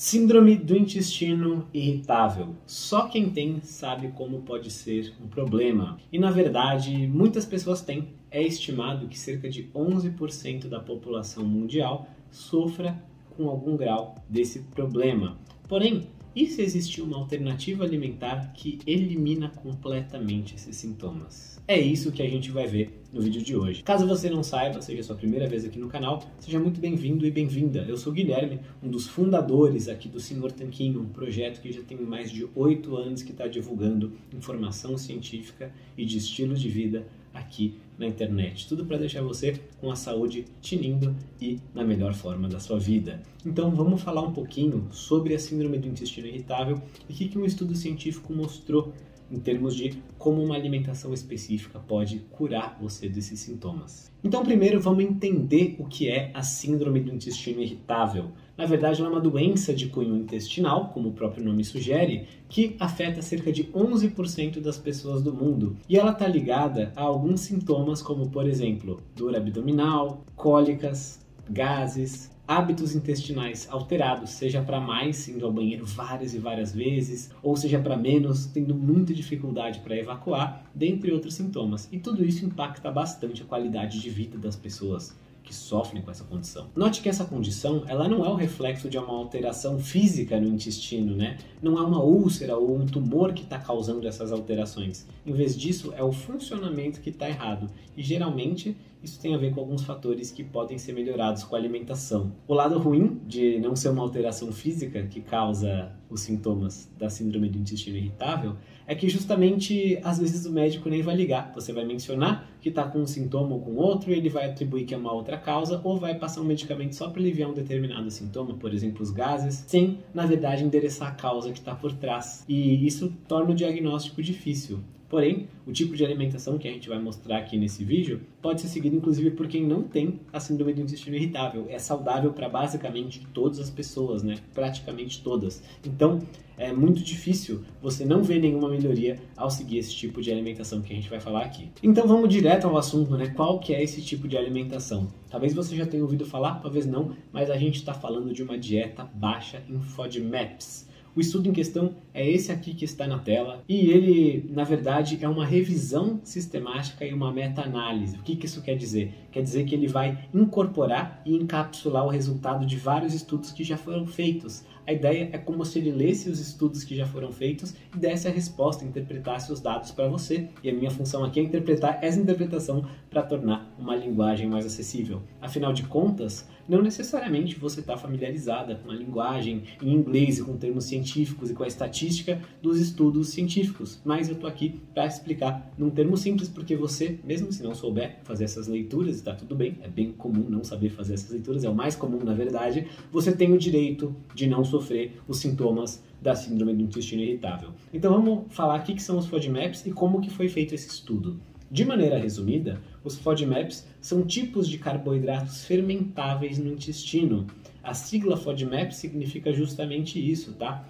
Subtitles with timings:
[0.00, 2.54] Síndrome do intestino irritável.
[2.64, 5.98] Só quem tem sabe como pode ser um problema.
[6.12, 8.10] E na verdade, muitas pessoas têm.
[8.30, 12.96] É estimado que cerca de 11% da população mundial sofra
[13.36, 15.36] com algum grau desse problema.
[15.66, 21.58] Porém, e se existir uma alternativa alimentar que elimina completamente esses sintomas?
[21.66, 23.82] É isso que a gente vai ver no vídeo de hoje.
[23.82, 27.30] Caso você não saiba, seja sua primeira vez aqui no canal, seja muito bem-vindo e
[27.30, 27.84] bem-vinda.
[27.86, 31.98] Eu sou Guilherme, um dos fundadores aqui do Senhor Tanquinho, um projeto que já tem
[31.98, 37.74] mais de oito anos que está divulgando informação científica e de estilos de vida aqui
[37.98, 38.68] na internet.
[38.68, 43.22] Tudo para deixar você com a saúde tinindo e na melhor forma da sua vida.
[43.44, 47.38] Então vamos falar um pouquinho sobre a síndrome do intestino irritável e o que, que
[47.38, 48.92] um estudo científico mostrou
[49.30, 54.10] em termos de como uma alimentação específica pode curar você desses sintomas.
[54.24, 58.32] Então, primeiro, vamos entender o que é a síndrome do intestino irritável.
[58.58, 62.74] Na verdade, ela é uma doença de cunho intestinal, como o próprio nome sugere, que
[62.80, 65.76] afeta cerca de 11% das pessoas do mundo.
[65.88, 72.96] E ela está ligada a alguns sintomas, como, por exemplo, dor abdominal, cólicas, gases, hábitos
[72.96, 77.96] intestinais alterados, seja para mais indo ao banheiro várias e várias vezes, ou seja para
[77.96, 81.88] menos, tendo muita dificuldade para evacuar, dentre outros sintomas.
[81.92, 85.14] E tudo isso impacta bastante a qualidade de vida das pessoas
[85.48, 86.68] que sofrem com essa condição.
[86.76, 91.16] Note que essa condição, ela não é o reflexo de uma alteração física no intestino,
[91.16, 91.38] né?
[91.62, 95.06] Não é uma úlcera ou um tumor que está causando essas alterações.
[95.24, 97.66] Em vez disso, é o funcionamento que está errado.
[97.96, 101.58] E geralmente isso tem a ver com alguns fatores que podem ser melhorados com a
[101.58, 102.30] alimentação.
[102.46, 107.48] O lado ruim de não ser uma alteração física que causa os sintomas da síndrome
[107.48, 108.56] do intestino irritável
[108.88, 111.52] é que justamente às vezes o médico nem vai ligar.
[111.54, 114.84] Você vai mencionar que está com um sintoma ou com outro, e ele vai atribuir
[114.86, 118.10] que é uma outra causa, ou vai passar um medicamento só para aliviar um determinado
[118.10, 122.44] sintoma, por exemplo, os gases, sem, na verdade, endereçar a causa que está por trás.
[122.48, 124.80] E isso torna o diagnóstico difícil.
[125.08, 128.68] Porém, o tipo de alimentação que a gente vai mostrar aqui nesse vídeo pode ser
[128.68, 131.66] seguido inclusive por quem não tem a síndrome do intestino irritável.
[131.68, 134.36] É saudável para basicamente todas as pessoas, né?
[134.52, 135.62] Praticamente todas.
[135.84, 136.20] Então,
[136.58, 140.92] é muito difícil você não ver nenhuma melhoria ao seguir esse tipo de alimentação que
[140.92, 141.70] a gente vai falar aqui.
[141.82, 143.28] Então, vamos direto ao assunto, né?
[143.28, 145.08] Qual que é esse tipo de alimentação?
[145.30, 148.58] Talvez você já tenha ouvido falar, talvez não, mas a gente está falando de uma
[148.58, 150.87] dieta baixa em FODMAPs.
[151.18, 155.18] O estudo em questão é esse aqui que está na tela e ele, na verdade,
[155.20, 158.16] é uma revisão sistemática e uma meta-análise.
[158.18, 159.12] O que, que isso quer dizer?
[159.32, 163.76] Quer dizer que ele vai incorporar e encapsular o resultado de vários estudos que já
[163.76, 164.62] foram feitos.
[164.86, 168.28] A ideia é como se ele lesse os estudos que já foram feitos e desse
[168.28, 170.48] a resposta, interpretasse os dados para você.
[170.62, 175.20] E a minha função aqui é interpretar essa interpretação para tornar uma linguagem mais acessível.
[175.42, 180.56] Afinal de contas, não necessariamente você está familiarizada com a linguagem em inglês e com
[180.56, 185.72] termos científicos e com a estatística dos estudos científicos, mas eu estou aqui para explicar
[185.78, 189.78] num termo simples, porque você, mesmo se não souber fazer essas leituras, está tudo bem,
[189.82, 193.32] é bem comum não saber fazer essas leituras, é o mais comum na verdade, você
[193.32, 197.70] tem o direito de não sofrer os sintomas da síndrome do intestino irritável.
[197.92, 201.40] Então vamos falar o que são os FODMAPs e como que foi feito esse estudo.
[201.70, 207.46] De maneira resumida, os FODMAPs são tipos de carboidratos fermentáveis no intestino.
[207.82, 210.88] A sigla FODMAP significa justamente isso, tá?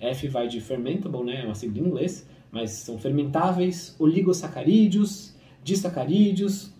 [0.00, 1.42] F vai de fermentable, né?
[1.42, 5.32] É uma sigla em inglês, mas são fermentáveis, oligosacarídeos,
[5.62, 6.72] disacarídeos,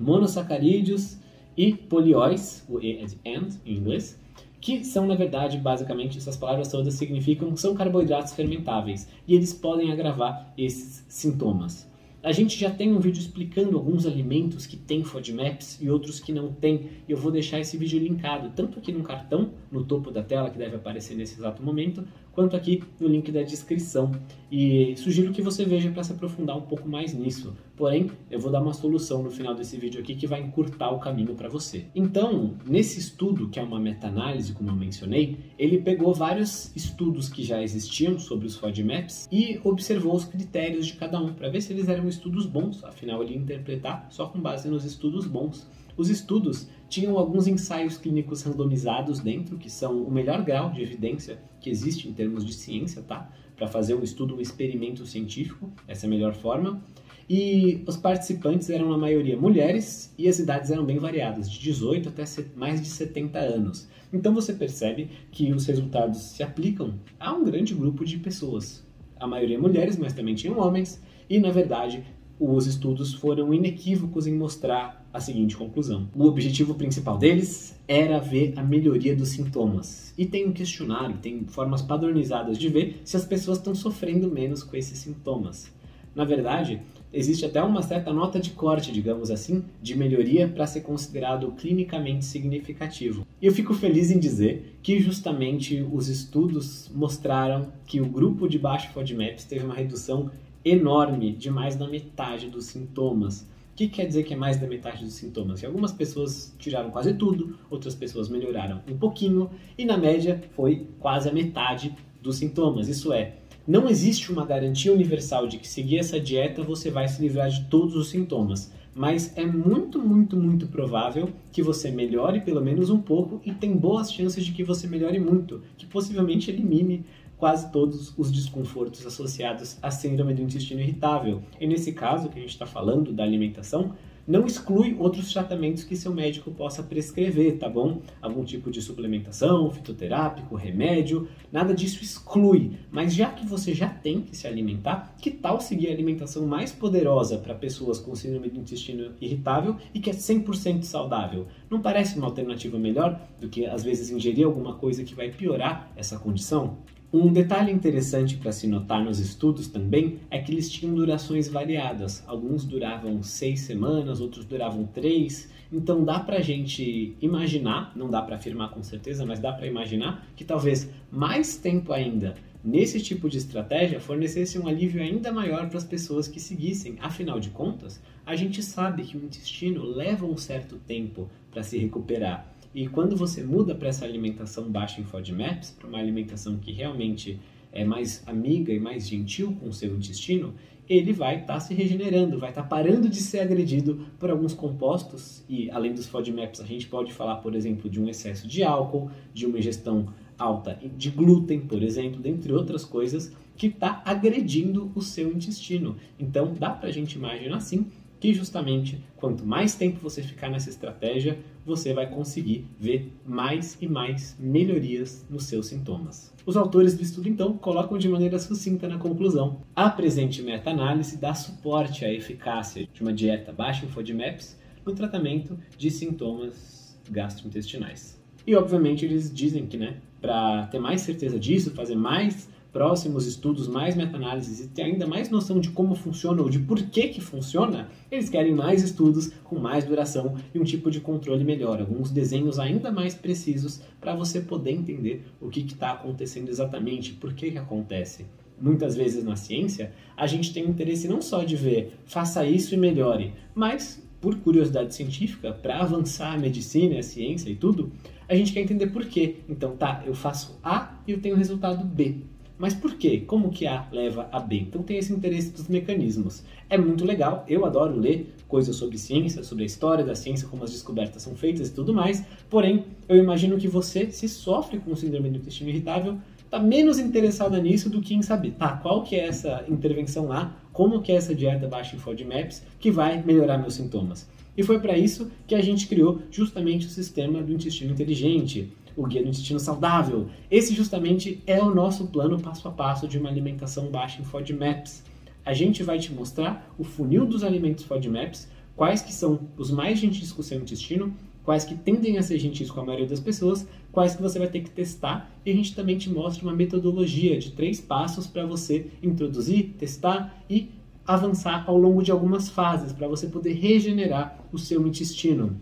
[0.00, 1.18] monossacarídeos
[1.56, 4.18] e polióis, o E é de and em inglês,
[4.62, 9.92] que são, na verdade, basicamente, essas palavras todas significam são carboidratos fermentáveis e eles podem
[9.92, 11.91] agravar esses sintomas.
[12.22, 16.32] A gente já tem um vídeo explicando alguns alimentos que tem FODMAPs e outros que
[16.32, 16.88] não tem.
[17.08, 20.48] E eu vou deixar esse vídeo linkado tanto aqui no cartão, no topo da tela,
[20.48, 24.10] que deve aparecer nesse exato momento, quanto aqui no link da descrição.
[24.50, 27.54] E sugiro que você veja para se aprofundar um pouco mais nisso.
[27.74, 30.98] Porém, eu vou dar uma solução no final desse vídeo aqui que vai encurtar o
[30.98, 31.86] caminho para você.
[31.94, 37.42] Então, nesse estudo, que é uma meta-análise, como eu mencionei, ele pegou vários estudos que
[37.42, 41.72] já existiam sobre os FODMAPs e observou os critérios de cada um para ver se
[41.72, 42.84] eles eram estudos bons.
[42.84, 45.66] Afinal, ele ia interpretar só com base nos estudos bons.
[45.96, 51.38] Os estudos tinham alguns ensaios clínicos randomizados dentro, que são o melhor grau de evidência
[51.60, 53.30] que existe em termos de ciência, tá?
[53.56, 56.82] Para fazer um estudo, um experimento científico, essa é a melhor forma.
[57.28, 62.08] E os participantes eram, na maioria, mulheres e as idades eram bem variadas, de 18
[62.08, 62.24] até
[62.56, 63.88] mais de 70 anos.
[64.12, 68.86] Então você percebe que os resultados se aplicam a um grande grupo de pessoas.
[69.18, 71.00] A maioria mulheres, mas também tinham homens,
[71.30, 72.04] e na verdade
[72.38, 76.08] os estudos foram inequívocos em mostrar a seguinte conclusão.
[76.14, 80.14] O objetivo principal deles era ver a melhoria dos sintomas.
[80.16, 84.62] E tem um questionário, tem formas padronizadas de ver se as pessoas estão sofrendo menos
[84.62, 85.70] com esses sintomas.
[86.14, 86.80] Na verdade,
[87.12, 92.24] existe até uma certa nota de corte, digamos assim, de melhoria para ser considerado clinicamente
[92.24, 93.26] significativo.
[93.40, 98.58] E eu fico feliz em dizer que justamente os estudos mostraram que o grupo de
[98.58, 100.30] baixo FODMAPs teve uma redução
[100.64, 103.46] enorme de mais da metade dos sintomas.
[103.82, 105.58] Que quer dizer que é mais da metade dos sintomas?
[105.58, 110.86] Que algumas pessoas tiraram quase tudo, outras pessoas melhoraram um pouquinho, e na média foi
[111.00, 111.92] quase a metade
[112.22, 112.86] dos sintomas.
[112.86, 117.20] Isso é, não existe uma garantia universal de que seguir essa dieta você vai se
[117.20, 122.60] livrar de todos os sintomas, mas é muito, muito, muito provável que você melhore pelo
[122.60, 127.04] menos um pouco e tem boas chances de que você melhore muito, que possivelmente elimine
[127.38, 131.42] quase todos os desconfortos associados à síndrome do intestino irritável.
[131.60, 133.94] E nesse caso que a gente está falando da alimentação,
[134.26, 138.00] não exclui outros tratamentos que seu médico possa prescrever, tá bom?
[138.20, 142.72] Algum tipo de suplementação, fitoterápico, remédio, nada disso exclui.
[142.90, 146.70] Mas já que você já tem que se alimentar, que tal seguir a alimentação mais
[146.70, 151.46] poderosa para pessoas com síndrome do intestino irritável e que é 100% saudável?
[151.68, 155.90] Não parece uma alternativa melhor do que às vezes ingerir alguma coisa que vai piorar
[155.96, 156.78] essa condição?
[157.12, 162.24] Um detalhe interessante para se notar nos estudos também é que eles tinham durações variadas.
[162.26, 165.50] Alguns duravam seis semanas, outros duravam três.
[165.70, 169.66] Então dá para a gente imaginar, não dá para afirmar com certeza, mas dá para
[169.66, 175.68] imaginar que talvez mais tempo ainda nesse tipo de estratégia fornecesse um alívio ainda maior
[175.68, 176.96] para as pessoas que seguissem.
[176.98, 181.76] Afinal de contas, a gente sabe que o intestino leva um certo tempo para se
[181.76, 182.50] recuperar.
[182.74, 187.38] E quando você muda para essa alimentação baixa em FODMAPs, para uma alimentação que realmente
[187.70, 190.54] é mais amiga e mais gentil com o seu intestino,
[190.88, 194.52] ele vai estar tá se regenerando, vai estar tá parando de ser agredido por alguns
[194.52, 195.44] compostos.
[195.48, 199.10] E além dos FODMAPs, a gente pode falar, por exemplo, de um excesso de álcool,
[199.32, 200.08] de uma ingestão
[200.38, 205.96] alta de glúten, por exemplo, dentre outras coisas, que está agredindo o seu intestino.
[206.18, 207.86] Então dá para a gente imaginar assim
[208.22, 213.88] que justamente quanto mais tempo você ficar nessa estratégia, você vai conseguir ver mais e
[213.88, 216.32] mais melhorias nos seus sintomas.
[216.46, 221.34] Os autores do estudo, então, colocam de maneira sucinta na conclusão: a presente meta-análise dá
[221.34, 228.22] suporte à eficácia de uma dieta baixa em FODMAPs no tratamento de sintomas gastrointestinais.
[228.46, 233.68] E, obviamente, eles dizem que, né, para ter mais certeza disso, fazer mais próximos estudos,
[233.68, 237.20] mais meta-análises e ter ainda mais noção de como funciona ou de por que que
[237.20, 242.10] funciona, eles querem mais estudos com mais duração e um tipo de controle melhor, alguns
[242.10, 247.50] desenhos ainda mais precisos para você poder entender o que está acontecendo exatamente, por que
[247.50, 248.24] que acontece.
[248.58, 252.78] Muitas vezes na ciência, a gente tem interesse não só de ver faça isso e
[252.78, 257.90] melhore, mas por curiosidade científica, para avançar a medicina, a ciência e tudo,
[258.28, 259.38] a gente quer entender por quê.
[259.48, 262.18] Então, tá, eu faço A e eu tenho resultado B.
[262.62, 263.24] Mas por quê?
[263.26, 264.60] Como que A leva a B?
[264.60, 266.44] Então tem esse interesse dos mecanismos.
[266.70, 270.62] É muito legal, eu adoro ler coisas sobre ciência, sobre a história da ciência, como
[270.62, 272.22] as descobertas são feitas e tudo mais.
[272.48, 277.58] Porém, eu imagino que você, se sofre com síndrome do intestino irritável, está menos interessada
[277.58, 281.16] nisso do que em saber, tá, qual que é essa intervenção lá, como que é
[281.16, 284.28] essa dieta baixa em FODMAPs que vai melhorar meus sintomas.
[284.56, 289.06] E foi para isso que a gente criou justamente o sistema do intestino inteligente, o
[289.06, 290.28] Guia do Intestino Saudável.
[290.50, 295.02] Esse justamente é o nosso plano passo a passo de uma alimentação baixa em FODMAPs.
[295.44, 299.98] A gente vai te mostrar o funil dos alimentos FODMAPs, quais que são os mais
[299.98, 301.12] gentis com o seu intestino,
[301.44, 304.48] quais que tendem a ser gentis com a maioria das pessoas, quais que você vai
[304.48, 308.46] ter que testar, e a gente também te mostra uma metodologia de três passos para
[308.46, 310.70] você introduzir, testar e
[311.04, 315.56] avançar ao longo de algumas fases, para você poder regenerar o seu intestino.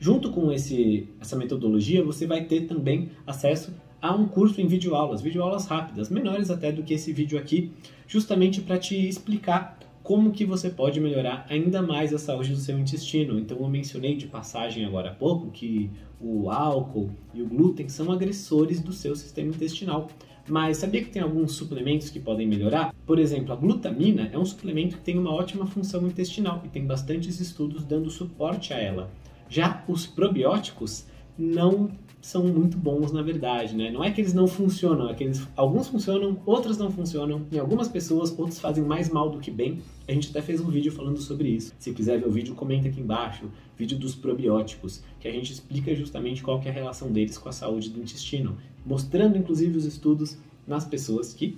[0.00, 5.20] Junto com esse, essa metodologia, você vai ter também acesso a um curso em videoaulas,
[5.20, 7.72] videoaulas rápidas, menores até do que esse vídeo aqui,
[8.06, 9.76] justamente para te explicar
[10.08, 13.38] como que você pode melhorar ainda mais a saúde do seu intestino.
[13.38, 15.90] Então eu mencionei de passagem agora há pouco que
[16.20, 20.08] o álcool e o glúten são agressores do seu sistema intestinal.
[20.48, 22.94] Mas sabia que tem alguns suplementos que podem melhorar?
[23.04, 26.86] Por exemplo, a glutamina é um suplemento que tem uma ótima função intestinal e tem
[26.86, 29.10] bastantes estudos dando suporte a ela.
[29.48, 31.06] Já os probióticos
[31.38, 31.90] não
[32.20, 33.90] são muito bons na verdade, né?
[33.90, 37.46] Não é que eles não funcionam, é que eles, alguns funcionam, outros não funcionam.
[37.50, 39.78] Em algumas pessoas, outros fazem mais mal do que bem.
[40.06, 41.72] A gente até fez um vídeo falando sobre isso.
[41.78, 43.46] Se quiser ver o vídeo, comenta aqui embaixo.
[43.76, 47.52] Vídeo dos probióticos, que a gente explica justamente qual é a relação deles com a
[47.52, 50.36] saúde do intestino, mostrando inclusive os estudos
[50.66, 51.56] nas pessoas que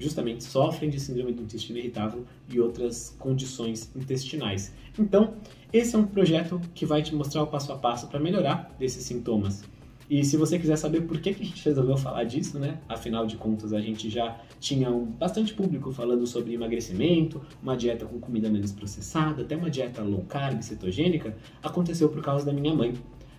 [0.00, 4.72] justamente sofrem de síndrome do intestino irritável e outras condições intestinais.
[4.98, 5.34] Então,
[5.72, 9.04] esse é um projeto que vai te mostrar o passo a passo para melhorar desses
[9.04, 9.62] sintomas.
[10.10, 12.80] E se você quiser saber por que, a gente resolveu falar disso, né?
[12.88, 18.04] Afinal de contas, a gente já tinha um, bastante público falando sobre emagrecimento, uma dieta
[18.04, 22.74] com comida menos processada, até uma dieta low carb, cetogênica, aconteceu por causa da minha
[22.74, 22.94] mãe.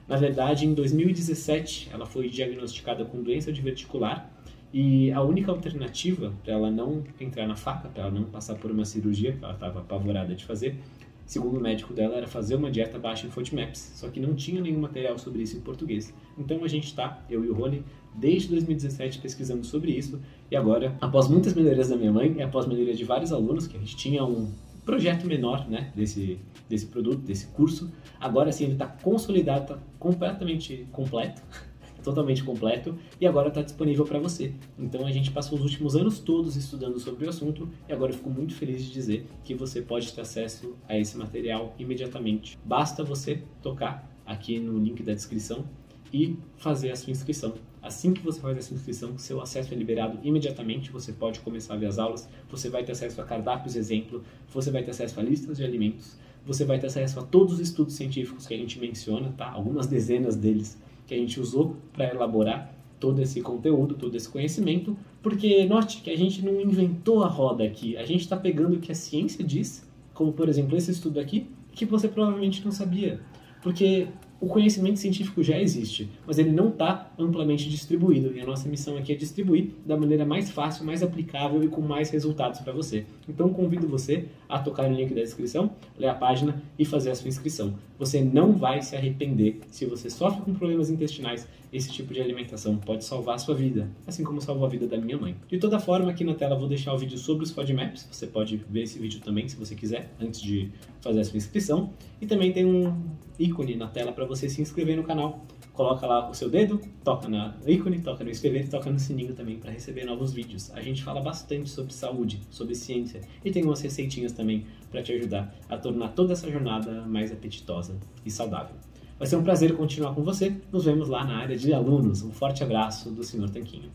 [0.08, 4.32] Na verdade, em 2017, ela foi diagnosticada com doença diverticular
[4.74, 8.72] e a única alternativa para ela não entrar na faca, para ela não passar por
[8.72, 10.78] uma cirurgia que ela estava apavorada de fazer,
[11.26, 14.62] segundo o médico dela, era fazer uma dieta baixa em FODMAPs, só que não tinha
[14.62, 16.14] nenhum material sobre isso em português.
[16.38, 20.96] Então a gente está, eu e o Rony, desde 2017 pesquisando sobre isso e agora,
[21.00, 23.96] após muitas melhorias da minha mãe e após melhorias de vários alunos, que a gente
[23.96, 24.52] tinha um
[24.86, 30.88] projeto menor né, desse, desse produto, desse curso, agora sim ele está consolidado, está completamente
[30.92, 31.42] completo
[32.02, 34.54] totalmente completo e agora está disponível para você.
[34.78, 38.18] Então a gente passou os últimos anos todos estudando sobre o assunto e agora eu
[38.18, 42.58] fico muito feliz de dizer que você pode ter acesso a esse material imediatamente.
[42.66, 45.66] Basta você tocar aqui no link da descrição
[46.14, 47.54] e fazer a sua inscrição.
[47.82, 51.78] Assim que você faz essa inscrição, seu acesso é liberado imediatamente, você pode começar a
[51.78, 55.24] ver as aulas, você vai ter acesso a cardápios exemplo, você vai ter acesso a
[55.24, 56.16] listas de alimentos,
[56.46, 59.50] você vai ter acesso a todos os estudos científicos que a gente menciona, tá?
[59.50, 60.78] Algumas dezenas deles
[61.12, 66.10] que a gente usou para elaborar todo esse conteúdo, todo esse conhecimento, porque note que
[66.10, 69.44] a gente não inventou a roda aqui, a gente está pegando o que a ciência
[69.44, 73.20] diz, como por exemplo esse estudo aqui, que você provavelmente não sabia,
[73.62, 74.08] porque
[74.42, 78.36] o conhecimento científico já existe, mas ele não está amplamente distribuído.
[78.36, 81.80] E a nossa missão aqui é distribuir da maneira mais fácil, mais aplicável e com
[81.80, 83.06] mais resultados para você.
[83.30, 87.16] Então convido você a tocar no link da descrição, ler a página e fazer a
[87.16, 87.76] sua inscrição.
[88.00, 89.60] Você não vai se arrepender.
[89.70, 93.90] Se você sofre com problemas intestinais, esse tipo de alimentação pode salvar a sua vida,
[94.06, 95.36] assim como salvou a vida da minha mãe.
[95.48, 98.08] De toda forma, aqui na tela vou deixar o vídeo sobre os FODMAPs.
[98.12, 100.70] Você pode ver esse vídeo também, se você quiser, antes de
[101.00, 101.94] fazer a sua inscrição.
[102.20, 102.94] E também tem um
[103.40, 105.46] ícone na tela para você se inscrever no canal.
[105.74, 109.34] Coloca lá o seu dedo, toca no ícone, toca no inscrever e toca no sininho
[109.34, 110.72] também para receber novos vídeos.
[110.74, 115.12] A gente fala bastante sobre saúde, sobre ciência e tem umas receitinhas também para te
[115.12, 118.76] ajudar a tornar toda essa jornada mais apetitosa e saudável.
[119.18, 120.56] Vai ser um prazer continuar com você.
[120.72, 122.24] Nos vemos lá na área de alunos.
[122.24, 123.50] Um forte abraço do Sr.
[123.50, 123.90] Tanquinho.